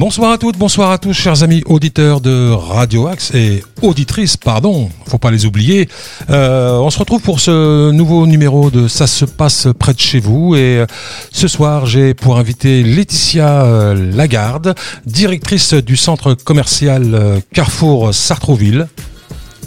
[0.00, 4.88] Bonsoir à toutes, bonsoir à tous, chers amis auditeurs de Radio Axe et auditrices, pardon,
[5.06, 5.90] faut pas les oublier.
[6.30, 10.18] Euh, on se retrouve pour ce nouveau numéro de Ça se passe près de chez
[10.18, 10.86] vous et euh,
[11.32, 14.74] ce soir j'ai pour inviter Laetitia euh, Lagarde,
[15.04, 18.88] directrice du centre commercial Carrefour Sartrouville.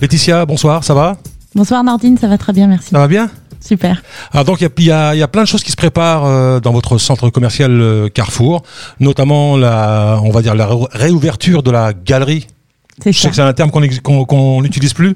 [0.02, 1.16] Laetitia, bonsoir, ça va?
[1.54, 2.90] Bonsoir Nordine, ça va très bien, merci.
[2.90, 3.30] Ça va bien?
[3.64, 4.02] Super.
[4.32, 6.72] Alors donc il y a, y a- plein de choses qui se préparent euh, dans
[6.74, 8.64] votre centre commercial euh, Carrefour,
[9.00, 12.48] notamment la, on va dire la ré- réouverture de la galerie.
[13.04, 15.16] C'est Je sais que c'est un terme qu'on qu'on n'utilise plus,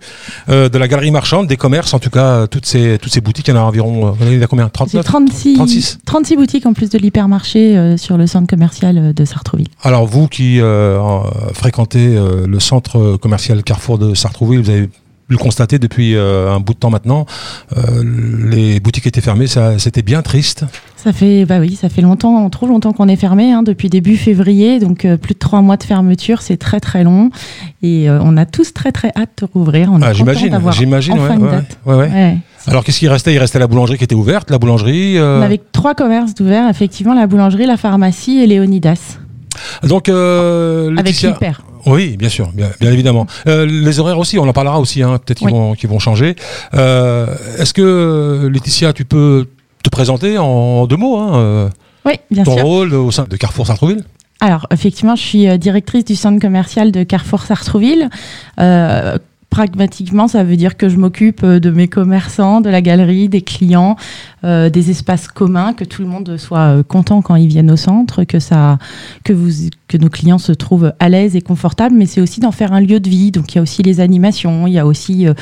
[0.49, 3.47] euh, de la galerie marchande, des commerces, en tout cas toutes ces toutes ces boutiques,
[3.49, 4.65] il y en a environ, il y en a combien?
[4.65, 5.97] J'ai 39 36, 36.
[6.05, 9.67] 36 boutiques en plus de l'hypermarché euh, sur le centre commercial de Sartrouville.
[9.83, 14.89] Alors vous qui euh, en- fréquentez le centre commercial Carrefour de Sartrouville, vous avez
[15.29, 17.25] le constater depuis euh, un bout de temps maintenant,
[17.75, 18.03] euh,
[18.49, 20.63] les boutiques étaient fermées, ça c'était bien triste.
[20.95, 24.15] Ça fait, bah oui, ça fait longtemps, trop longtemps qu'on est fermé, hein, depuis début
[24.17, 27.29] février, donc euh, plus de trois mois de fermeture, c'est très très long,
[27.83, 29.89] et on a tous très très hâte de rouvrir.
[29.91, 31.77] On est Ah, j'imagine, d'avoir j'imagine, enfin ouais, une ouais, date.
[31.85, 32.09] ouais, ouais.
[32.09, 32.37] Ouais.
[32.67, 33.33] Alors qu'est-ce qui restait?
[33.33, 35.17] Il restait la boulangerie qui était ouverte, la boulangerie.
[35.21, 39.17] On avait trois commerces d'ouverts, effectivement, la boulangerie, la pharmacie et Léonidas,
[39.83, 41.31] Donc avec Laetitia.
[41.31, 41.61] l'hyper.
[41.87, 43.25] Oui, bien sûr, bien, bien évidemment.
[43.47, 45.39] Euh, les horaires aussi, on en parlera aussi, hein, peut-être
[45.77, 46.35] qu'ils vont, changer.
[46.73, 49.47] Euh, Est-ce que Laetitia, tu peux
[49.83, 51.69] te présenter en deux mots hein, euh,
[52.05, 52.65] Oui, bien ton sûr.
[52.65, 54.03] rôle au sein de Carrefour Sartrouville?
[54.39, 58.09] Alors, effectivement, je suis directrice du centre commercial de Carrefour Sartrouville.
[58.59, 59.17] Euh,
[59.49, 63.95] pragmatiquement, ça veut dire que je m'occupe de mes commerçants, de la galerie, des clients,
[64.43, 68.25] euh, des espaces communs, que tout le monde soit content quand ils viennent au centre,
[68.25, 68.77] que ça,
[69.23, 71.95] que vous, que nos clients se trouvent à l'aise et confortables.
[71.95, 73.31] Mais c'est aussi d'en faire un lieu de vie.
[73.31, 75.33] Donc, il y a aussi les animations, il y a aussi euh,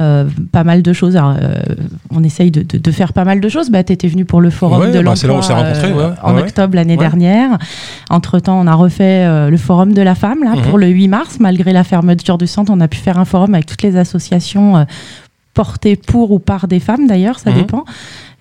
[0.00, 1.16] euh, pas mal de choses.
[1.16, 1.54] Alors, euh,
[2.10, 3.70] on essaye de, de- de faire pas mal de choses.
[3.70, 5.56] Bah, tu étais venu pour le forum Ouais, de bah, c'est là où on l'emploi
[5.56, 6.14] s'est rencontrés, ouais.
[6.22, 7.58] en Ouais, octobre l'année dernière.
[8.10, 10.62] Entre-temps, on a refait le forum de la femme là, Mhm.
[10.62, 11.38] pour le 8 mars.
[11.40, 14.84] Malgré la fermeture du centre, on a pu faire un forum avec toutes les associations
[15.54, 17.56] portées pour ou par des femmes d'ailleurs, ça Mhm.
[17.58, 17.84] dépend.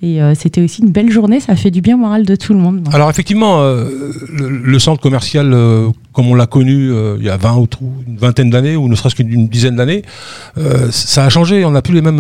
[0.04, 2.60] Et euh, c'était aussi une belle journée, ça fait du bien moral de tout le
[2.60, 2.90] monde.
[2.92, 3.86] Alors effectivement, euh,
[4.34, 7.68] le, le centre commercial, euh, comme on l'a connu il y a 20 ou
[8.08, 10.02] une vingtaine d'années, ou ne serait-ce qu'une dizaine d'années,
[10.90, 11.64] ça a changé.
[11.66, 12.20] On n'a plus les mêmes.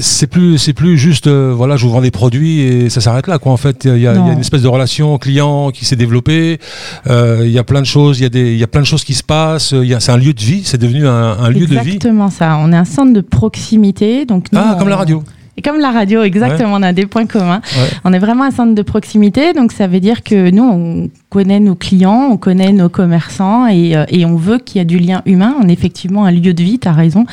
[0.00, 1.28] c'est plus, c'est plus juste.
[1.28, 3.38] voilà, je vous vends des produits et ça s'arrête là.
[3.38, 3.52] Quoi.
[3.52, 6.58] En fait, il y, a- y une espèce de relation client qui s'est développée.
[7.06, 8.20] Il y a plein de choses.
[8.20, 9.72] Il y a des, il y a plein de choses qui se passent.
[9.72, 10.62] Il C'est un lieu de vie.
[10.64, 11.94] C'est devenu un, un lieu de vie.
[11.94, 12.58] Exactement ça.
[12.60, 14.26] On est un centre de proximité.
[14.26, 15.22] Donc nous, Ah, comme on- la radio.
[15.58, 17.60] Et comme la radio, exactement, on a des points communs.
[17.76, 17.88] Ouais.
[18.04, 21.58] On est vraiment un centre de proximité, donc ça veut dire que nous, on connaît
[21.58, 25.00] nos clients, on connaît nos commerçants et, euh, et on veut qu'il y ait du
[25.00, 25.56] lien humain.
[25.60, 27.26] On est effectivement un lieu de vie, tu as raison,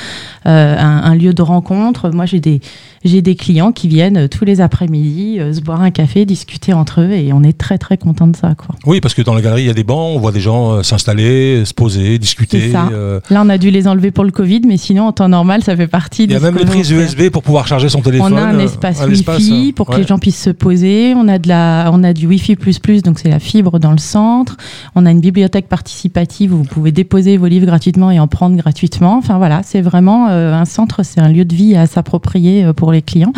[0.47, 2.09] euh, un, un lieu de rencontre.
[2.09, 2.61] Moi, j'ai des,
[3.05, 6.73] j'ai des clients qui viennent euh, tous les après-midi euh, se boire un café, discuter
[6.73, 8.55] entre eux et on est très très content de ça.
[8.55, 8.75] Quoi.
[8.85, 10.15] Oui, parce que dans la galerie, il y a des bancs.
[10.15, 12.71] On voit des gens euh, s'installer, se poser, discuter.
[12.71, 12.89] Ça.
[12.91, 15.63] euh, Là, on a dû les enlever pour le Covid, mais sinon, en temps normal,
[15.63, 16.91] ça fait partie Il y a même les prises.
[16.91, 18.33] USB pour pouvoir charger son téléphone.
[18.33, 19.99] On a un espace un Wi-Fi pour que ouais.
[19.99, 21.13] les gens puissent se poser.
[21.15, 22.55] On a de la, on a du Wi-Fi
[23.03, 24.57] donc c'est la fibre dans le centre.
[24.95, 28.55] On a une bibliothèque participative où vous pouvez déposer vos livres gratuitement et en prendre
[28.55, 29.17] gratuitement.
[29.17, 32.91] Enfin voilà, c'est vraiment euh, un centre, c'est un lieu de vie à s'approprier pour
[32.91, 33.33] les clients.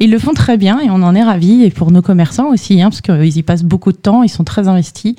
[0.00, 2.80] Ils le font très bien et on en est ravis et pour nos commerçants aussi,
[2.82, 5.14] hein, parce qu'ils y passent beaucoup de temps, ils sont très investis.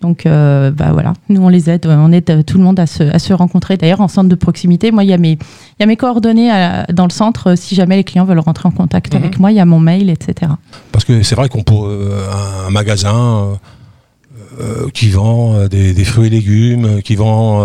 [0.00, 2.88] Donc, euh, bah voilà, nous on les aide, on aide euh, tout le monde à
[2.88, 3.76] se, à se rencontrer.
[3.76, 6.50] D'ailleurs, en centre de proximité, moi il y a mes, il y a mes coordonnées
[6.50, 7.50] à- dans le centre.
[7.50, 9.20] euh, Si jamais les clients veulent rentrer en contact Mhm.
[9.22, 10.50] avec moi, il y a mon mail, etc.
[10.90, 12.26] Parce que c'est vrai qu'on peut euh,
[12.66, 13.58] un, magasin
[14.60, 17.62] euh, qui vend des, des fruits et légumes, qui vend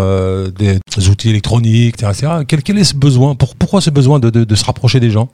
[0.57, 0.79] des,
[1.09, 2.11] outils électroniques, etc.
[2.13, 2.33] etc.
[2.47, 3.33] Quel, quel est ce besoin?
[3.33, 5.29] Pour, Pourquoi ce besoin de, de- de se rapprocher des gens?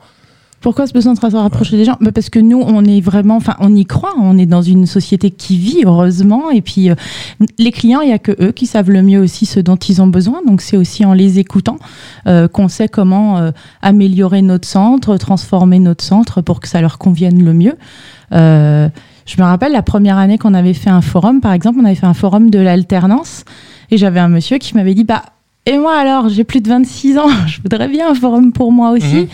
[0.63, 3.35] Pourquoi ce besoin de se rapprocher des gens Bah, Parce que nous, on est vraiment,
[3.35, 4.13] enfin, on y croit.
[4.17, 6.51] On est dans une société qui vit, heureusement.
[6.51, 6.95] Et puis, euh,
[7.59, 10.01] les clients, il y a que eux qui savent le mieux aussi ce dont ils
[10.01, 10.39] ont besoin.
[10.47, 11.79] Donc, c'est aussi en les écoutant
[12.27, 16.97] euh, qu'on sait comment euh, améliorer notre centre, transformer notre centre pour que ça leur
[16.97, 17.75] convienne le mieux.
[18.31, 21.95] Je me rappelle la première année qu'on avait fait un forum, par exemple, on avait
[21.95, 23.43] fait un forum de l'alternance.
[23.91, 25.23] Et j'avais un monsieur qui m'avait dit, bah,
[25.65, 28.91] et moi alors, j'ai plus de 26 ans, je voudrais bien un forum pour moi
[28.91, 29.15] aussi.
[29.21, 29.27] Mhm.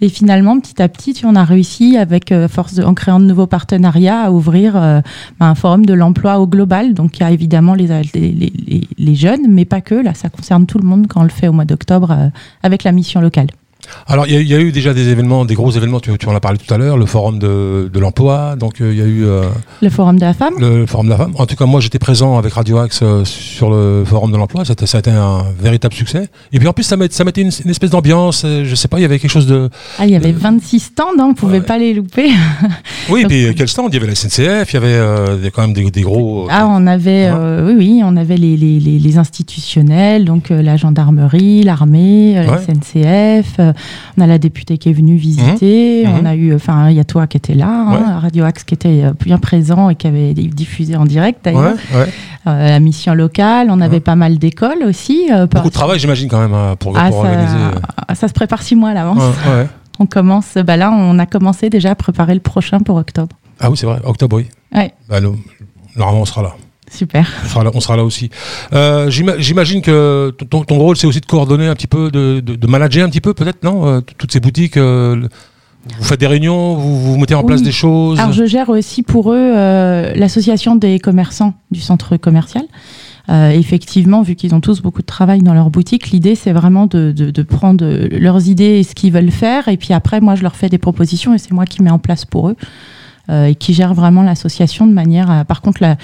[0.00, 3.20] Et finalement, petit à petit, tu- on a réussi, avec euh, force de- en créant
[3.20, 5.00] de nouveaux partenariats, à ouvrir euh,
[5.40, 6.92] un forum de l'emploi au global.
[6.94, 8.02] Donc, il y a évidemment les, les,
[8.32, 9.94] les- les- les jeunes, mais pas que.
[9.94, 12.28] Là, ça concerne tout le monde quand on le fait au mois d'octobre euh,
[12.62, 13.46] avec la mission locale.
[14.08, 16.16] Alors, il y, a- il y a eu déjà des événements, des gros événements, tu,
[16.18, 18.98] tu en as parlé tout à l'heure, le forum de, de l'emploi, donc euh, il
[18.98, 19.42] y a eu euh,
[19.80, 21.32] Le forum de la femme le forum de la femme.
[21.38, 24.64] En tout cas, moi, j'étais présent avec Radio Axe euh, sur le forum de l'emploi,
[24.64, 26.28] ça a été un véritable succès.
[26.52, 28.98] Et puis en plus, ça, met- ça mettait une, une espèce d'ambiance, je sais pas,
[28.98, 29.70] il y avait quelque chose de...
[29.98, 31.64] Ah, il y avait 26 stands, hein, on ne pouvait Ouais.
[31.64, 32.28] pas les louper.
[33.08, 33.88] Oui, et Donc- puis quel stand?
[33.92, 36.48] Il y avait la SNCF, il y avait euh, quand même des, des gros...
[36.50, 37.62] Ah, on avait, Ah.
[37.64, 42.46] oui, oui, on avait les, les, les, les institutionnels, donc la gendarmerie, l'armée, Ouais.
[42.46, 43.60] la SNCF.
[43.66, 43.72] Euh,
[44.18, 46.04] on a la députée qui est venue visiter.
[46.06, 46.12] Mhm.
[46.20, 48.18] On a eu, enfin, il y a toi qui était là, hein.
[48.20, 51.74] Radio Axe qui était euh, bien présent et qui avait diffusé en direct d'ailleurs.
[51.94, 52.06] ouais.
[52.46, 54.00] Euh, la mission locale, on avait Ouais.
[54.00, 55.28] pas mal d'écoles aussi.
[55.32, 57.56] euh, Beaucoup de travail, j'imagine, quand même, hein, pour, Ah, pour ça, organiser.
[58.08, 59.22] ah, ça se prépare six mois à l'avance.
[59.98, 63.34] On commence, bah là, on a commencé déjà à préparer le prochain pour octobre.
[63.58, 64.46] Ah oui, c'est vrai, octobre, oui.
[64.74, 64.92] Ouais.
[65.08, 65.20] Bah,
[65.96, 66.54] normalement, on sera là.
[66.90, 67.26] Super.
[67.44, 68.30] On sera là, on sera là aussi.
[68.72, 72.40] Euh, j'ima- J'imagine que ton, ton rôle, c'est aussi de coordonner un petit peu, de,
[72.40, 75.26] de, de manager un petit peu, peut-être, non euh, Toutes ces boutiques, euh,
[75.98, 78.18] vous faites des réunions, vous, vous mettez en place des choses.
[78.20, 82.64] Alors, je gère aussi pour eux euh, l'association des commerçants du centre commercial.
[83.28, 86.86] Euh, effectivement, vu qu'ils ont tous beaucoup de travail dans leur boutique, l'idée c'est vraiment
[86.86, 87.84] de, de, de prendre
[88.16, 90.78] leurs idées et ce qu'ils veulent faire, et puis après, moi je leur fais des
[90.78, 92.56] propositions et c'est moi qui mets en place pour eux.
[93.28, 95.44] euh, et qui gère vraiment l'association de manière à.
[95.44, 95.96] Par contre, la,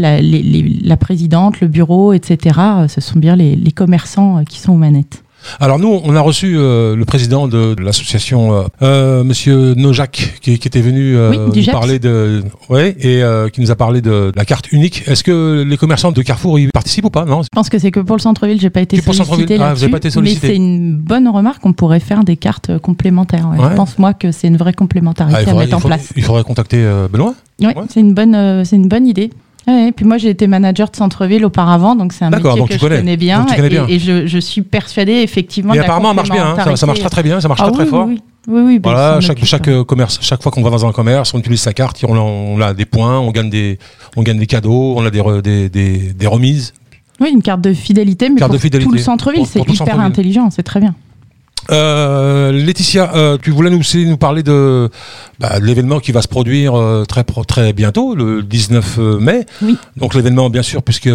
[0.00, 2.58] la, les- les- la présidente, le bureau, etc.,
[2.88, 5.22] ce sont bien les, les commerçants euh, qui sont aux manettes.
[5.58, 10.34] Alors nous, on a reçu euh, le président de, de l'association, euh, euh, Monsieur Nojac,
[10.42, 14.02] qui, qui était venu euh, Oui, nous parler de, ouais, et qui nous a parlé
[14.02, 15.02] de, la carte unique.
[15.06, 17.24] Est-ce que les commerçants de Carrefour y participent ou pas?
[17.24, 17.42] Non.
[17.42, 19.56] Je pense que c'est que pour le centre-ville, j'ai pas été Que pour le sollicité
[19.56, 19.62] centre-ville.
[19.62, 20.46] Ah, vous avez pas été mais sollicité.
[20.48, 21.64] c'est une bonne remarque.
[21.64, 23.48] On pourrait faire des cartes complémentaires.
[23.50, 23.58] ouais.
[23.64, 23.70] Ouais.
[23.70, 26.12] Je pense moi que c'est une vraie complémentarité Ah, à faudrait, mettre en place.
[26.16, 27.34] il faudrait contacter Benoît?
[27.62, 27.74] Ouais.
[27.88, 29.30] c'est une bonne, euh, c'est une bonne idée.
[29.70, 32.74] Et puis moi, j'ai été manager de centre-ville auparavant, donc c'est un métier que tu
[32.74, 32.96] je connais.
[32.98, 33.40] connais bien.
[33.40, 33.86] Donc tu connais bien.
[33.88, 35.72] Et, et je, je suis persuadée effectivement.
[35.74, 36.46] Et de la apparemment, ça marche bien.
[36.46, 37.40] hein, ça, ça marche très très bien.
[37.40, 38.06] Ça marche Ah très très oui, fort.
[38.06, 40.86] Oui, oui, oui, oui, ben, Voilà, chaque, chaque euh, commerce, chaque fois qu'on va dans
[40.86, 43.78] un commerce, on utilise sa carte, on a, on a des points, on gagne des,
[44.16, 46.72] on gagne des cadeaux, on a des, re- des, des, des remises.
[47.20, 48.88] Oui, une carte de fidélité, mais Carte pour de fidélité.
[48.88, 50.94] tout le centre-ville, c'est hyper intelligent, c'est très bien.
[51.70, 54.90] Euh, Laetitia, euh, tu voulais nous aussi nous parler de,
[55.38, 59.46] bah, de l'événement qui va se produire euh, très bientôt, le 19 mai.
[59.62, 59.76] Oui.
[59.96, 61.10] Donc l'événement, bien sûr, puisque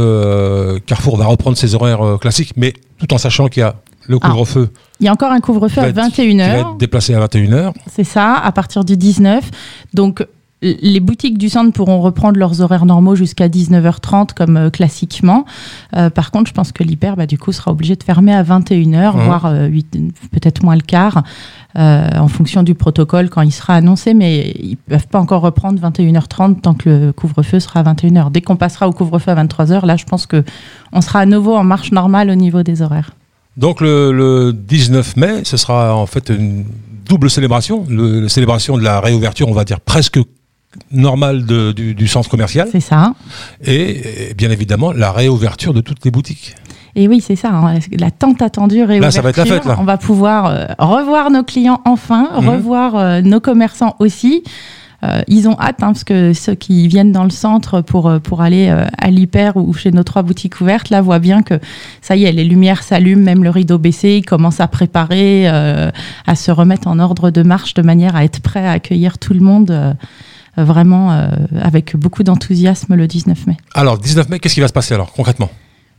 [0.86, 3.76] Carrefour va reprendre ses horaires classiques, mais tout en sachant qu'il y a
[4.08, 4.30] le Ah.
[4.30, 4.70] couvre-feu
[5.00, 6.60] Il y a encore un couvre-feu à va être- qui va 21h.
[6.60, 7.74] être déplacé à 21h.
[7.94, 9.50] C'est ça, à partir du 19.
[9.94, 10.26] Donc,
[10.62, 15.46] les boutiques du centre pourront reprendre leurs horaires normaux jusqu'à 19h30 comme euh, classiquement.
[15.96, 18.42] Euh, par contre, je pense que l'hyper, bah, du coup, sera obligé de fermer à
[18.42, 19.24] 21h, Mhm.
[19.26, 19.70] voire euh,
[20.32, 21.24] peut-être moins le quart,
[21.78, 24.14] en fonction du protocole quand il sera annoncé.
[24.14, 28.32] Mais ils peuvent pas encore reprendre 21h30 tant que le couvre-feu sera à 21h.
[28.32, 30.44] Dès qu'on passera au couvre-feu à 23h, là, je pense que
[30.94, 33.12] on sera à nouveau en marche normale au niveau des horaires.
[33.58, 36.64] Donc le, le 19 mai, ce sera en fait une
[37.08, 40.20] double célébration, le, la célébration de la réouverture, on va dire presque
[40.92, 43.14] normale de- du, du centre commercial, C'est ça.
[43.64, 46.56] et, et bien évidemment la réouverture de toutes les boutiques.
[46.98, 49.02] Et oui, c'est ça, hein, la tant attendue réouverture.
[49.02, 49.76] Là, ça va être la fête, là.
[49.80, 52.48] On va pouvoir euh, revoir nos clients enfin, Mhm.
[52.50, 54.44] revoir euh, nos commerçants aussi.
[55.04, 58.42] Euh, ils ont hâte, hein, parce que ceux qui viennent dans le centre pour, pour
[58.42, 61.60] aller euh, à l'hyper ou chez nos trois boutiques ouvertes, là, voient bien que
[62.02, 65.92] ça y est, les lumières s'allument, même le rideau baissé, ils commencent à préparer, euh,
[66.26, 69.34] à se remettre en ordre de marche de manière à être prêts à accueillir tout
[69.34, 69.96] le monde.
[70.58, 71.28] Vraiment euh,
[71.62, 73.58] avec beaucoup d'enthousiasme le 19 mai.
[73.74, 75.50] Alors 19 mai, qu'est-ce qui va se passer alors concrètement?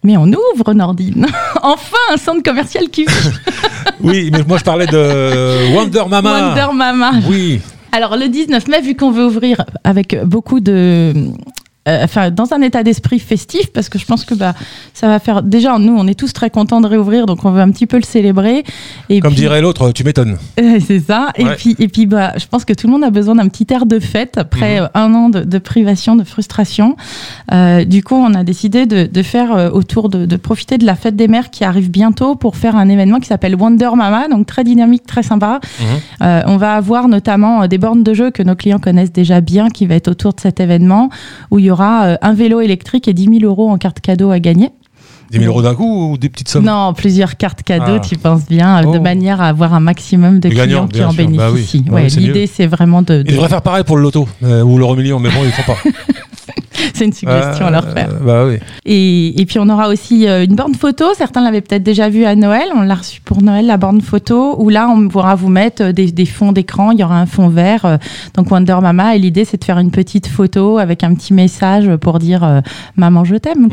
[0.02, 1.26] Mais on ouvre Nordine.
[1.62, 3.12] enfin un centre commercial qui vit.
[4.00, 6.48] Oui, mais moi je parlais de Wonder Mama.
[6.48, 7.12] Wonder Mama.
[7.28, 7.60] Oui,
[7.92, 11.14] Alors le 19 mai, vu qu'on veut ouvrir avec beaucoup de...
[11.86, 14.54] euh, Enfin, dans un état d'esprit festif, parce que je pense que bah,
[14.94, 15.42] ça va faire.
[15.42, 17.96] Déjà, nous, on est tous très contents de réouvrir, donc on veut un petit peu
[17.96, 18.64] le célébrer.
[19.08, 20.36] Et comme puis- dirait l'autre, tu m'étonnes.
[20.86, 21.28] C'est ça.
[21.36, 23.66] Et puis, et puis bah, je pense que tout le monde a besoin d'un petit
[23.72, 24.82] air de fête après Mhm.
[24.84, 26.96] euh, un an de, de privation, de frustration.
[27.52, 30.86] Euh, du coup, on a décidé de, de faire euh, autour de, de profiter de
[30.86, 34.28] la fête des mères qui arrive bientôt pour faire un événement qui s'appelle Wonder Mama,
[34.28, 35.60] donc très dynamique, très sympa.
[35.80, 35.86] Mhm.
[36.22, 39.68] Euh, on va avoir notamment des bornes de jeu que nos clients connaissent déjà bien,
[39.68, 41.10] qui va être autour de cet événement,
[41.50, 44.30] où il y aura euh, un vélo électrique et 10 000 euros en carte cadeau
[44.30, 44.70] à gagner.
[45.32, 46.64] 10 000 euros d'un coup ou des petites sommes?
[46.64, 48.00] Non, plusieurs cartes cadeaux, Ah.
[48.00, 49.02] tu penses bien, euh, de Oh.
[49.02, 51.24] manière à avoir un maximum de Les clients gagnants, qui en sûr.
[51.24, 51.52] Bah oui.
[51.52, 51.84] bénéficient.
[51.90, 53.22] Ouais, L'idée, c'est vraiment de.
[53.22, 55.46] de- Ils devraient faire pareil pour le loto euh, ou l'euro million, mais bon, ils
[55.46, 55.78] ne font pas.
[56.96, 58.08] C'est une suggestion à leur faire.
[58.10, 58.58] Euh, bah oui.
[58.84, 61.04] Et, et puis, on aura aussi euh, une borne photo.
[61.16, 62.68] Certains l'avaient peut-être déjà vu à Noël.
[62.74, 65.92] On l'a reçu pour Noël, la borne photo, où là, on pourra vous mettre euh,
[65.92, 66.92] des, des fonds d'écran.
[66.92, 67.98] Il y aura un fond vert.
[68.34, 69.14] donc, Wonder Mama.
[69.14, 72.62] Et l'idée, c'est de faire une petite photo avec un petit message pour dire
[72.96, 73.68] Maman, je t'aime.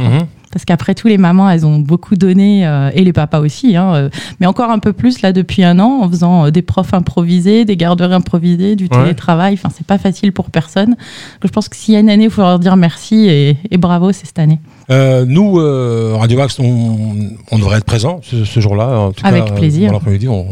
[0.54, 3.94] Parce qu'après tout, les mamans, elles ont beaucoup donné, euh, et les papas aussi, hein,
[3.96, 6.94] euh, mais encore un peu plus là depuis un an, en faisant euh, des profs
[6.94, 8.90] improvisés, des garderies improvisées, du Ouais.
[9.02, 9.56] télétravail.
[9.56, 10.90] Enfin, c'est pas facile pour personne.
[10.92, 10.98] Donc,
[11.46, 13.78] je pense que s'il y a une année, il faut leur dire merci et, et
[13.78, 14.60] bravo, c'est cette année.
[14.90, 15.56] Nous,
[16.20, 17.16] Radio Axe, on,
[17.52, 18.88] on devrait être présent ce, ce jour-là.
[19.00, 19.88] En tout Avec cas, plaisir.
[19.88, 20.46] Dans l'après-midi, on,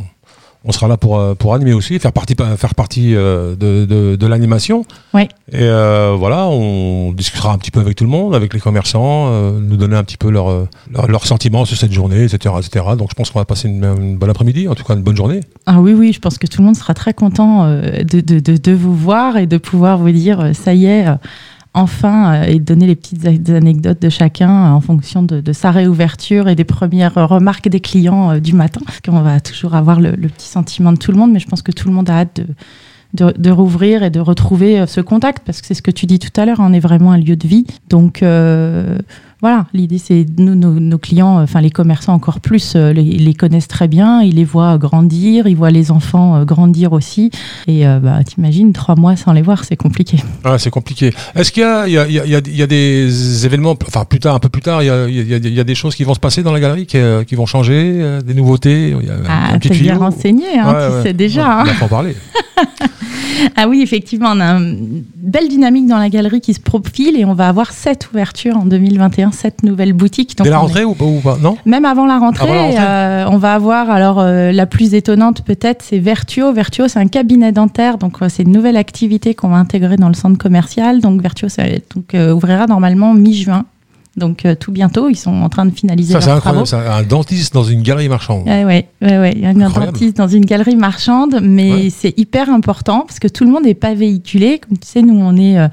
[0.64, 4.16] on sera là pour, euh, pour animer aussi, faire partie, faire partie euh, de, de,
[4.16, 4.86] de l'animation.
[5.14, 5.28] Ouais.
[5.52, 9.28] Et euh, voilà, on discutera un petit peu avec tout le monde, avec les commerçants,
[9.30, 12.86] euh, nous donner un petit peu leurs leur, leur, sentiments sur cette journée, etc., etc.
[12.98, 15.18] Donc je pense qu'on va passer une, une bonne après-midi, en tout cas une bonne
[15.18, 15.42] journée.
[15.66, 18.40] Ah oui, oui, je pense que tout le monde sera très content euh, de, de,
[18.40, 21.16] de, vous voir et de pouvoir vous dire, euh, ça y est, euh,
[21.74, 26.48] enfin, euh, et donner les petites anecdotes de chacun euh, en fonction de, sa réouverture
[26.48, 28.82] et des premières remarques des clients euh, du matin.
[29.06, 31.72] Qu'on va toujours avoir le, petit sentiment de tout le monde, mais je pense que
[31.72, 32.42] tout le monde a hâte
[33.14, 36.20] de, de, rouvrir et de retrouver ce contact, parce que c'est ce que tu dis
[36.20, 37.66] tout à l'heure, on est vraiment un lieu de vie.
[37.90, 38.24] Donc
[39.42, 43.04] voilà, l'idée c'est nous, nos, nos clients, euh, enfin les commerçants encore plus, euh, les,
[43.04, 47.32] les connaissent très bien, ils les voient grandir, ils voient les enfants euh, grandir aussi.
[47.68, 50.18] Et euh, bah, t'imagines, trois mois sans les voir, c'est compliqué.
[50.44, 51.12] Ah, c'est compliqué.
[51.36, 54.62] Est-ce qu'il y a, y, y, y des événements, enfin plus tard, un peu plus
[54.62, 57.36] tard, il y a, des choses qui vont se passer dans la galerie, qui, qui
[57.36, 61.04] vont changer, des nouveautés il y a Ah, t'es bien renseigné, hein, Ouais, tu ouais.
[61.04, 61.48] sais déjà.
[61.48, 61.64] Ouais, hein.
[61.68, 62.16] Il faut en parler.
[63.56, 67.26] Ah oui, effectivement, on a une belle dynamique dans la galerie qui se profile et
[67.26, 70.38] on va avoir sept ouvertures en 2021, sept nouvelles boutiques.
[70.38, 72.54] Donc Dès la est- rentrée ou pas, ou pas Non Même avant la rentrée, Avant
[72.54, 72.78] la rentrée.
[72.82, 76.52] euh, on va avoir alors euh, la plus étonnante peut-être, c'est Vertuo.
[76.54, 80.08] Vertuo, c'est un cabinet dentaire, donc euh, c'est une nouvelle activité qu'on va intégrer dans
[80.10, 81.02] le centre commercial.
[81.02, 81.64] Donc Vertuo, ça
[81.96, 83.66] donc, ouvrira normalement mi-juin,
[84.18, 85.08] donc euh, tout bientôt.
[85.10, 86.68] Ils sont en train de finaliser Ça, c'est incroyable.
[86.74, 88.46] Un dentiste dans une galerie marchande.
[88.46, 89.38] Ouais, ouais, ouais, ouais.
[89.46, 89.94] Un Incroyable.
[89.94, 91.90] dentiste dans une galerie marchande, mais Ouais.
[91.90, 94.60] c'est hyper important parce que tout le monde n'est pas véhiculé.
[94.60, 95.68] Comme tu sais, nous, on est euh,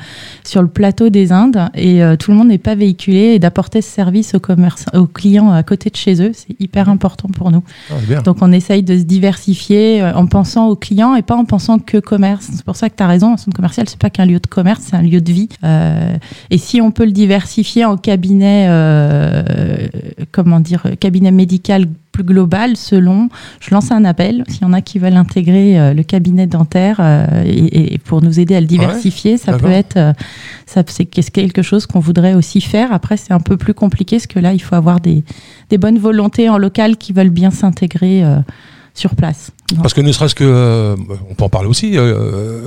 [0.44, 3.82] sur le plateau des Indes et euh, tout le monde n'est pas véhiculé et d'apporter
[3.82, 7.64] ce service aux, aux clients à côté de chez eux, c'est hyper important pour nous.
[7.90, 8.20] Ah.
[8.22, 11.98] Donc, on essaye de se diversifier en pensant aux clients et pas en pensant que
[11.98, 12.48] commerce.
[12.54, 14.46] C'est pour ça que tu as raison, un centre commercial, c'est pas qu'un lieu de
[14.46, 15.48] commerce, c'est un lieu de vie.
[16.50, 19.42] Et si on peut le diversifier en cabinet, euh,
[20.32, 23.28] comment dire, cabinet médical plus global, selon,
[23.60, 26.96] je lance un appel, s'il y en a qui veulent intégrer euh, le cabinet dentaire
[27.00, 29.98] euh, et, et pour nous aider à le diversifier, ça peut être,
[30.66, 32.92] ça, c'est quelque chose qu'on voudrait aussi faire.
[32.92, 35.22] Après, c'est un peu plus compliqué parce que là, il faut avoir des,
[35.70, 38.24] des bonnes volontés en local qui veulent bien s'intégrer
[39.82, 40.96] Parce que ne serait-ce que, euh,
[41.30, 42.02] on peut en parler aussi, euh,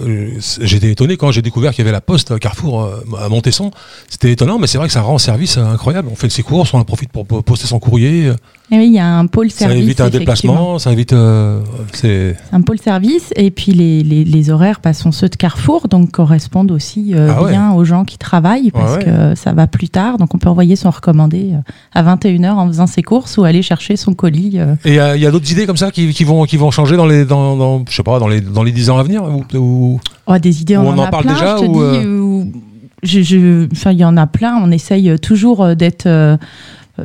[0.08, 3.72] euh, j'étais étonné quand j'ai découvert qu'il y avait la poste Carrefour euh, à Montesson.
[4.08, 6.08] C'était étonnant, mais c'est vrai que ça rend service incroyable.
[6.12, 8.32] On fait ses courses, on en profite pour po- poster son courrier.
[8.74, 9.84] Et oui, il y a un pôle Ça service.
[9.84, 11.12] évite un déplacement, ça évite.
[11.12, 11.60] euh,
[11.92, 15.90] c'est un pôle service et puis les, les, les horaires bah, sont ceux de Carrefour
[15.90, 17.52] donc correspondent aussi euh, Ah ouais.
[17.52, 20.48] bien aux gens qui travaillent parce Ouais, que ça va plus tard donc on peut
[20.48, 21.58] envoyer son recommandé euh,
[21.94, 24.76] à 21h en faisant ses courses ou aller chercher son colis euh.
[24.86, 27.06] Et il y a d'autres idées comme ça qui, qui vont qui vont changer dans
[27.08, 29.44] les dans, dans je sais pas dans les dans les dix ans à venir ou,
[29.58, 32.44] ou- Oh, des idées on, on en en a parle plein déjà, je te ou,
[32.46, 32.62] dis
[33.04, 36.38] je, il y en a plein on essaye toujours d'être euh,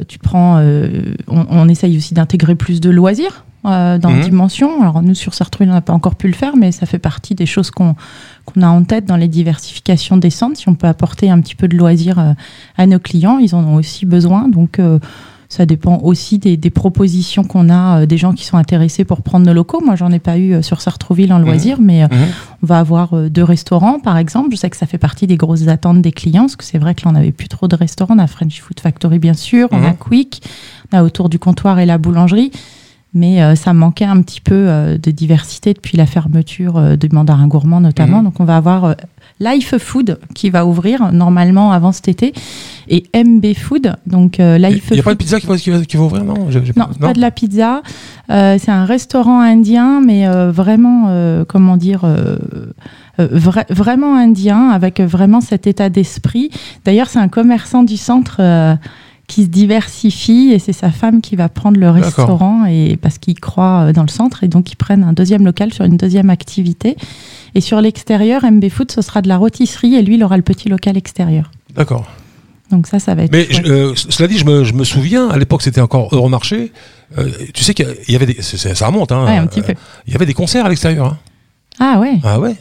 [0.08, 4.20] tu prends euh, on, on essaye aussi d'intégrer plus de loisirs euh, dans Mhm.
[4.22, 4.80] Dimension.
[4.82, 7.34] Alors nous sur Sartrouville on n'a pas encore pu le faire, mais ça fait partie
[7.34, 7.94] des choses qu'on
[8.44, 10.56] qu'on a en tête dans les diversifications des centres.
[10.56, 12.32] Si on peut apporter un petit peu de loisirs euh,
[12.76, 14.48] à nos clients, ils en ont aussi besoin.
[14.48, 14.98] Donc euh,
[15.48, 19.22] ça dépend aussi des, des propositions qu'on a, euh, des gens qui sont intéressés pour
[19.22, 19.80] prendre nos locaux.
[19.84, 22.26] Moi j'en ai pas eu euh, sur Sartrouville en loisirs, mais euh, Mhm.
[22.62, 24.48] on va avoir euh, deux restaurants, par exemple.
[24.52, 26.94] Je sais que ça fait partie des grosses attentes des clients, parce que c'est vrai
[26.94, 28.14] que là, on n'avait plus trop de restaurants.
[28.16, 29.68] On a French Food Factory, bien sûr.
[29.72, 29.96] On a Mhm.
[29.96, 30.42] Quick.
[30.92, 32.50] On a autour du comptoir et la boulangerie.
[33.14, 37.08] Mais euh, ça manquait un petit peu euh, de diversité depuis la fermeture euh, du
[37.10, 38.18] mandarin gourmand, notamment.
[38.18, 38.24] Mhm.
[38.24, 38.94] Donc, on va avoir
[39.40, 42.32] Life Food qui va ouvrir normalement avant cet été
[42.88, 43.96] et MB Food.
[44.06, 46.02] Donc, euh, Il Life n'y a pas de pizza qui va, qui va, qui va
[46.04, 47.82] ouvrir non, Non, pas de la pizza.
[48.30, 52.04] Euh, c'est un restaurant indien, mais euh, vraiment, euh, comment dire,
[53.18, 56.50] vra- vraiment indien, avec vraiment cet état d'esprit.
[56.84, 58.40] D'ailleurs, c'est un commerçant du centre
[59.26, 63.38] qui se diversifie et c'est sa femme qui va prendre le restaurant et parce qu'il
[63.40, 66.96] croit dans le centre et donc ils prennent un deuxième local sur une deuxième activité.
[67.56, 70.42] Et sur l'extérieur, MB Food, ce sera de la rôtisserie et lui, il aura le
[70.42, 71.50] petit local extérieur.
[71.75, 72.06] D'accord.
[72.70, 73.32] Donc ça, ça va être.
[73.32, 76.70] Mais je- euh, cela dit, je me, je me souviens, à l'époque c'était encore Euromarché,
[77.16, 79.75] euh, tu sais qu'il y avait des, ça remonte, hein, Ouais, un petit euh, peu.
[80.06, 81.06] il y avait des concerts à l'extérieur.
[81.06, 81.18] hein.
[81.80, 82.18] Ah ouais.
[82.25, 82.56] Ah ouais.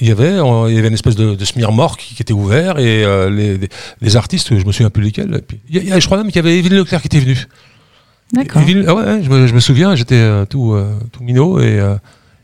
[0.00, 2.78] Il y avait, euh, il y avait une espèce de, de smirmorque qui, était ouvert
[2.78, 3.58] et euh, les,
[4.00, 5.42] les, artistes, je me souviens plus lesquels.
[5.46, 7.00] puis, il y a- il y a- je crois même qu'il y avait Evelyne Leclerc
[7.02, 7.46] qui était venue.
[8.32, 8.62] D'accord.
[8.86, 11.96] Ah ouais, je, me, je me souviens, j'étais euh, tout, euh, tout minot et, euh,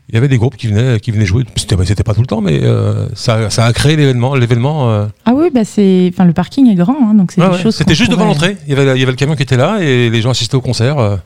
[0.09, 1.43] il y avait des groupes qui venaient, qui venaient jouer.
[1.55, 4.35] C'était, c'était pas tout le temps, mais euh, ça, ça a créé l'événement.
[4.35, 5.07] l'événement euh.
[5.25, 7.61] Ah oui, bah c'est, enfin le parking est grand, hein, donc c'est des ouais.
[7.61, 7.75] choses.
[7.75, 8.57] C'était juste devant l'entrée.
[8.67, 10.55] Il y, avait, il y avait le camion qui était là et les gens assistaient
[10.55, 10.99] au concert.
[10.99, 11.17] euh.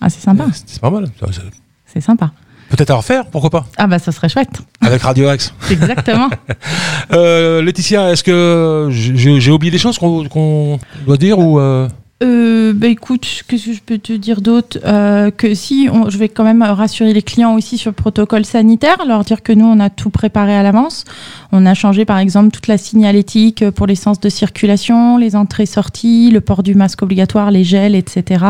[0.00, 1.08] Ah c'est sympa, C'est pas mal.
[1.86, 2.30] C'est- sympa.
[2.68, 5.54] Peut-être à refaire, pourquoi pas Ah bah ça serait chouette, Avec Radio Axe.
[5.70, 6.28] exactement.
[7.12, 11.58] Euh, Laetitia, est-ce que j'ai, j'ai oublié des choses qu'on, qu'on doit dire ou
[12.22, 16.18] euh, Euh, bah écoute, qu'est-ce que je peux te dire d'autre Euh, Que si, je
[16.18, 19.66] vais quand même rassurer les clients aussi sur le protocole sanitaire, leur dire que nous,
[19.66, 21.04] on a tout préparé à l'avance.
[21.52, 26.30] On a changé par exemple toute la signalétique pour les sens de circulation, les entrées-sorties,
[26.32, 28.44] le port du masque obligatoire, les gels, etc.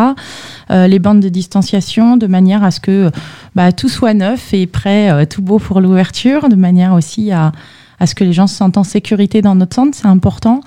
[0.70, 3.10] Euh, les bandes de distanciation, de manière à ce que
[3.54, 7.52] bah, tout soit neuf et prêt, euh, tout beau pour l'ouverture, de manière aussi à
[8.04, 10.62] ce que les gens se sentent en sécurité dans notre centre, c'est important.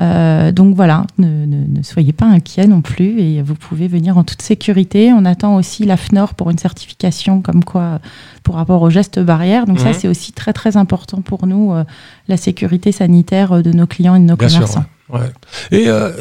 [0.00, 4.16] Euh, donc voilà, ne, ne- ne soyez pas inquiets non plus et vous pouvez venir
[4.16, 5.12] en toute sécurité.
[5.12, 8.00] On attend aussi la FNOR pour une certification comme quoi
[8.42, 9.66] pour rapport aux gestes barrières.
[9.66, 9.94] Donc ça Mhm.
[9.94, 11.84] c'est aussi très très important pour nous, euh,
[12.28, 14.60] la sécurité sanitaire de nos clients et de nos Bien sûr.
[14.60, 14.84] commerçants.
[15.12, 15.30] ouais.
[15.70, 16.12] Et euh,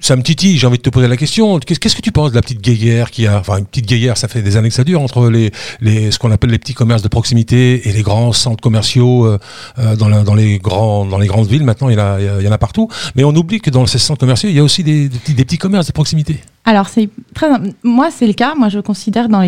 [0.00, 1.58] ça me titille, j'ai envie de te poser la question.
[1.58, 4.28] Qu'est-ce, que tu penses de la petite guéguerre qui a, enfin une petite guéguerre, ça
[4.28, 5.50] fait des années que ça dure entre les,
[5.80, 9.38] les ce qu'on appelle les petits commerces de proximité et les grands centres commerciaux euh,
[9.78, 11.64] euh, dans, les grands dans les grandes villes.
[11.64, 12.88] Maintenant, il y, en a, partout.
[13.14, 15.86] Mais on oublie que dans ces centres commerciaux, il y a aussi des, petits, commerces
[15.86, 16.40] de proximité.
[16.64, 17.48] Alors c'est très,
[17.82, 18.54] moi c'est le cas.
[18.54, 19.42] Moi je considère dans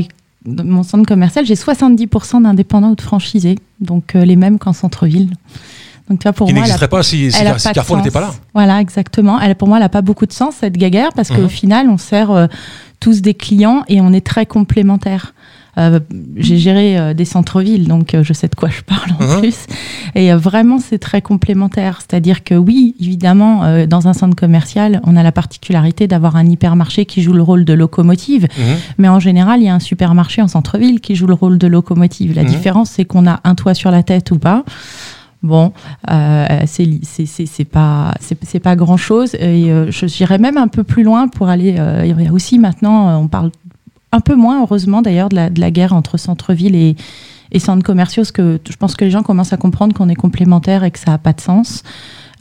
[0.47, 5.31] mon centre commercial, j'ai 70% d'indépendants ou de franchisés, donc euh, les mêmes qu'en centre-ville.
[6.08, 7.30] Donc tu vois, pour qui n'existerait pas si,
[7.74, 8.30] Carrefour n'était pas là.
[8.54, 9.40] Voilà, exactement.
[9.40, 11.48] Elle, pour moi, elle n'a pas beaucoup de sens, cette guéguerre, parce qu'au Mhm.
[11.48, 12.46] final, on sert euh,
[13.00, 15.34] tous des clients et on est très complémentaires.
[15.76, 16.00] Euh,
[16.36, 19.40] J'ai géré euh, des centres-villes, donc euh, je sais de quoi je parle en Mhm.
[19.40, 19.66] plus.
[20.16, 22.00] Et vraiment, c'est très complémentaire.
[22.00, 27.06] C'est-à-dire que oui, évidemment, dans un centre commercial, on a la particularité d'avoir un hypermarché
[27.06, 28.48] qui joue le rôle de locomotive.
[28.58, 28.64] Mhm.
[28.98, 31.68] Mais en général, il y a un supermarché en centre-ville qui joue le rôle de
[31.68, 32.34] locomotive.
[32.34, 34.64] La différence, c'est qu'on a un toit sur la tête ou pas.
[35.42, 35.73] Bon,
[36.11, 39.35] euh, c'est pas c'est pas grand chose.
[39.37, 41.76] Et euh, je j'irais même un peu plus loin pour aller.
[41.78, 43.50] euh, il y a aussi maintenant, euh, on parle
[44.11, 46.97] un peu moins, heureusement d'ailleurs, de la, de la guerre entre centre-ville et,
[47.52, 50.14] et centres commerciaux, parce que je pense que les gens commencent à comprendre qu'on est
[50.16, 51.83] complémentaires et que ça n'a pas de sens.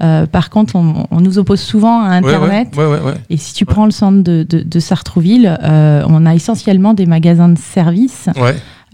[0.02, 2.70] Euh, par contre, on, on nous oppose souvent à Internet.
[2.78, 3.14] ouais, ouais, ouais, ouais.
[3.30, 7.06] Et si tu prends le centre de, de, de Sartrouville, euh, on a essentiellement des
[7.06, 8.30] magasins de services.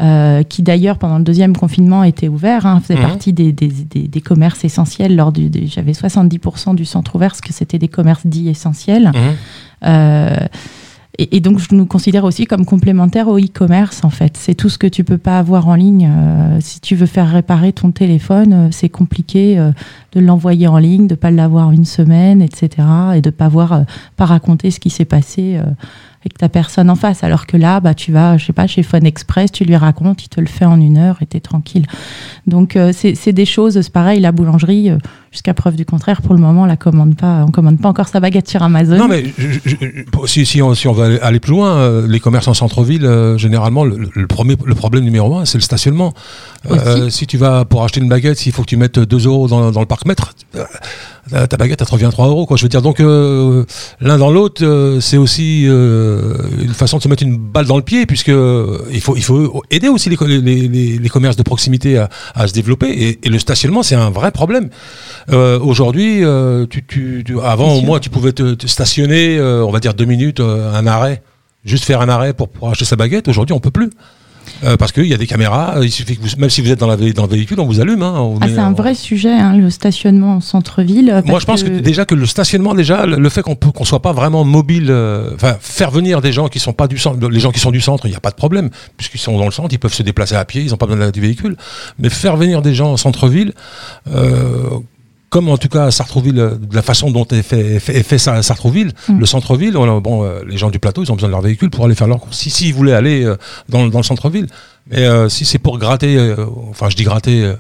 [0.02, 3.06] Euh, qui d'ailleurs pendant le deuxième confinement étaient ouverts, hein, faisaient Mhm.
[3.08, 5.16] partie des, des, des, des commerces essentiels.
[5.16, 9.12] Lors du, des- j'avais 70% du centre ouvert, parce que c'était des commerces dits essentiels.
[9.14, 9.22] Mhm.
[9.86, 10.36] Euh,
[11.20, 14.36] et, et donc, je nous considère aussi comme complémentaires au e-commerce, en fait.
[14.36, 16.10] C'est tout ce que tu peux pas avoir en ligne.
[16.12, 19.72] Euh, si tu veux faire réparer ton téléphone, euh, c'est compliqué euh,
[20.14, 22.70] de l'envoyer en ligne, de pas l'avoir une semaine, etc.
[23.16, 23.82] Et de pas voir, euh,
[24.18, 25.60] pas raconter ce qui s'est passé
[26.24, 27.24] euh, avec ta personne en face.
[27.24, 30.24] Alors que là, bah, tu vas, je sais pas, chez Phone Express, tu lui racontes,
[30.24, 31.86] il te le fait en une heure et t'es tranquille.
[32.48, 34.98] Donc, euh, c'est c'est des choses, c'est pareil, la boulangerie, euh,
[35.34, 38.20] jusqu'à preuve du contraire, pour le moment, la commande pas, on commande pas encore sa
[38.22, 38.96] baguette sur Amazon.
[38.98, 42.08] Non, mais je- je- je- si, si, on, si on veut aller- plus loin, euh,
[42.08, 45.64] les commerces en centre-ville, euh, généralement, le, le premier, le problème numéro un, c'est le
[45.64, 46.14] stationnement.
[46.72, 49.48] Euh, si tu vas pour acheter une baguette, s'il faut que tu mettes 2 euros
[49.48, 50.34] dans, dans le parc-mètre,
[51.34, 52.46] euh, ta baguette, elle te revient 3 euros.
[52.46, 52.56] Quoi.
[52.58, 54.64] Je veux dire, donc, l'un dans l'autre,
[55.02, 59.16] c'est aussi une façon de se mettre une balle dans le pied, puisque il, faut,
[59.16, 62.88] il faut aider aussi les, les, les- les commerces de proximité à, à se développer.
[62.92, 64.70] Et, et le stationnement, c'est un vrai problème.
[65.32, 69.66] Euh, Aujourd'hui, euh, tu, tu, tu- avant, au moins, tu pouvais te, te stationner, euh,
[69.66, 71.22] on va dire deux minutes, euh, un arrêt,
[71.66, 73.28] juste faire un arrêt pour, pour acheter sa baguette.
[73.28, 73.90] Aujourd'hui, on peut plus.
[74.66, 76.80] Euh, parce qu'il y a des caméras, il suffit que vous, même si vous êtes
[76.80, 78.04] dans, la, dans le véhicule, on vous allume.
[78.04, 81.22] Hein, Ah, c'est un on- vrai sujet, hein, le stationnement en centre-ville.
[81.26, 81.70] Moi, je pense que...
[81.70, 84.88] déjà que le stationnement, déjà, le le fait qu'on peut, qu'on soit pas vraiment mobile,
[84.90, 87.72] euh, enfin, faire venir des gens qui sont pas du centre, les gens qui sont
[87.72, 89.94] du centre, il n'y a pas de problème, puisqu'ils sont dans le centre, ils peuvent
[89.94, 91.56] se déplacer à pied, ils n'ont pas besoin du véhicule.
[91.98, 93.54] Mais faire venir des gens en centre-ville,
[94.14, 94.64] euh,
[95.34, 98.18] comme en tout cas à Sartrouville, euh, de la façon dont est fait, fait, fait
[98.20, 99.18] Sa- Sartrouville, Mm.
[99.20, 101.86] le centre-ville, bon, euh, les gens du plateau, ils ont besoin de leur véhicule pour
[101.86, 102.38] aller faire leur course.
[102.38, 103.36] Si, si ils voulaient aller euh,
[103.68, 104.46] dans, dans le centre-ville,
[104.92, 107.44] mais euh, si c'est pour gratter, euh, enfin, je dis gratter.
[107.44, 107.56] euh,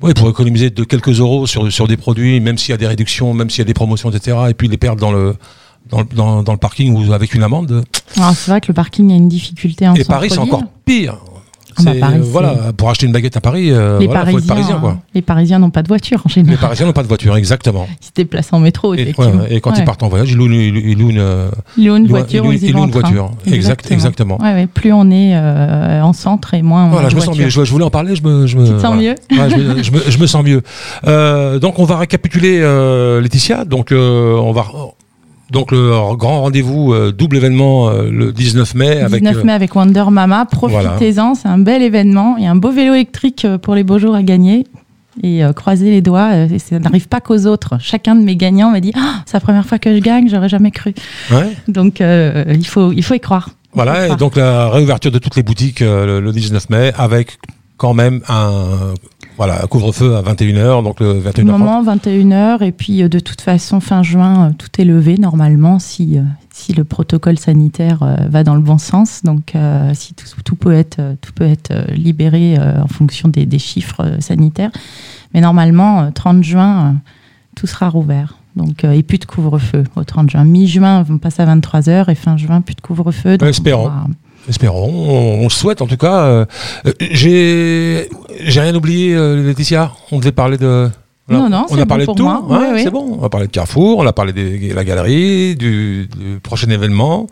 [0.00, 2.86] oui, pour économiser de quelques euros sur, sur des produits, même s'il y a des
[2.86, 5.34] réductions, même s'il y a des promotions, etc., et puis les perdre dans le,
[5.90, 7.82] dans, le- dans, dans le parking ou avec une amende.
[8.16, 11.16] Alors, c'est vrai que le parking a une difficulté en Et Paris, c'est encore pire.
[11.80, 14.26] Ah bah, Paris, euh, voilà, pour acheter une baguette à Paris, euh, Les voilà, faut
[14.32, 14.90] Parisiens, être parisien, quoi.
[14.90, 16.58] hein, les Parisiens n'ont pas de voiture en Les général.
[16.58, 17.86] Parisiens n'ont pas de voiture, exactement.
[18.02, 19.76] Ils se déplacent en métro, Et, ouais, et quand Ouais.
[19.78, 22.08] ils partent en voyage, ils louent, une- ils louent une, Ils louent une ils louent-
[22.08, 23.30] voiture ils ou louent- ils une voiture.
[23.46, 24.38] Exact, exactement.
[24.40, 27.20] Ouais, ouais, plus on est euh, en centre et moins on Voilà, a je me
[27.20, 27.48] sens mieux.
[27.48, 29.02] Je, je voulais en parler, je me, je me, Tu te sens voilà.
[29.02, 29.14] mieux
[29.82, 30.62] je, me, je sens mieux.
[31.06, 32.60] Euh, donc on va récapituler,
[33.22, 33.64] Laetitia.
[33.64, 34.66] Donc on va
[35.50, 39.00] Donc le grand rendez-vous, euh, double événement euh, le 19 mai.
[39.00, 40.44] avec, 19 mai avec Wonder Mama.
[40.44, 42.36] Profitez-en, c'est un bel événement.
[42.36, 44.66] Il y a un beau vélo électrique pour les beaux jours à gagner.
[45.24, 47.76] Et croisez les doigts, ça n'arrive pas qu'aux autres.
[47.80, 50.48] Chacun de mes gagnants m'a dit ah, c'est la première fois que je gagne, j'aurais
[50.48, 50.94] jamais cru.
[51.66, 53.48] Donc il, faut, il faut y croire.
[53.72, 57.38] Voilà, et donc la réouverture de toutes les boutiques le 19 mai avec
[57.78, 58.94] quand même un
[59.38, 61.44] voilà, couvre-feu à 21h, donc le 21h.
[61.44, 65.78] Moment 21h, et puis euh, de toute façon, fin juin, euh, tout est levé normalement
[65.78, 69.22] si, euh, si le protocole sanitaire va dans le bon sens.
[69.22, 69.54] Donc,
[69.94, 74.72] si tout, peut être, tout peut être libéré en fonction des, des, chiffres sanitaires.
[75.32, 76.96] Mais normalement, 30 juin,
[77.54, 78.37] tout sera rouvert.
[78.58, 80.44] Donc, et plus de couvre-feu au 30 juin.
[80.44, 83.38] Mi-juin, on passe à 23h, et fin juin, plus de couvre-feu.
[83.42, 83.90] Espérons.
[84.48, 86.22] Espérons, on, le souhaite en tout cas.
[86.22, 86.44] Euh,
[87.10, 88.08] j'ai
[88.40, 89.92] j'ai rien oublié, euh, Laetitia.
[90.10, 90.88] On devait parler de.
[91.28, 92.30] Non, non, on a parlé de tout.
[92.78, 93.18] C'est bon.
[93.20, 96.08] On a parlé de Carrefour, on a parlé de la galerie, du,
[96.42, 97.26] prochain événement,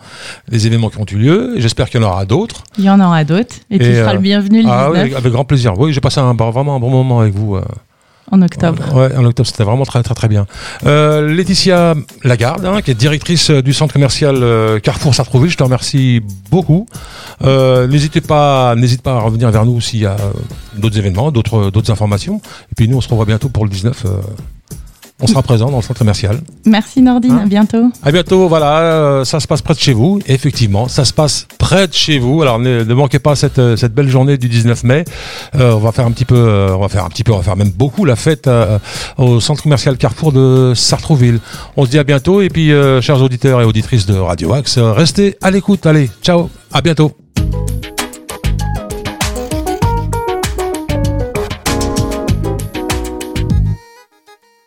[0.49, 1.55] des événements qui ont eu lieu.
[1.57, 2.63] J'espère qu'il y en aura d'autres.
[2.77, 3.57] Il y en aura d'autres.
[3.71, 5.79] Et, tu seras le bienvenu le ah, Oui, avec grand plaisir.
[5.79, 7.59] Oui, j'ai passé un, vraiment un bon moment avec vous.
[8.33, 8.83] En octobre.
[8.95, 10.47] Ouais, en octobre, c'était vraiment très très très bien.
[10.85, 15.63] Euh, Laetitia Lagarde, hein, qui est directrice du centre commercial euh, Carrefour Sartrouville, je te
[15.63, 16.87] remercie beaucoup.
[17.43, 20.17] Euh, n'hésitez pas, n'hésite pas à revenir vers nous s'il y a
[20.77, 22.41] d'autres événements, d'autres d'autres informations.
[22.73, 24.05] Et puis nous, on se revoit bientôt pour le 19
[25.19, 26.41] on sera présent dans le centre commercial.
[26.67, 27.91] Merci Nordine, hein à bientôt.
[28.03, 30.21] À bientôt, voilà, euh, ça se passe près de chez vous.
[30.27, 32.43] effectivement, ça se passe près de chez vous.
[32.43, 35.05] Alors ne, manquez pas cette, euh, cette, belle journée du 19 mai.
[35.55, 37.43] Euh, on va faire un petit peu, on va faire un petit peu, on va
[37.43, 38.49] faire même beaucoup la fête
[39.17, 41.41] au centre commercial Carrefour de Sartrouville.
[41.77, 45.37] On se dit à bientôt et puis, chers auditeurs et auditrices de Radio Axe, restez
[45.41, 45.87] à l'écoute.
[45.87, 47.13] Allez, ciao, à bientôt.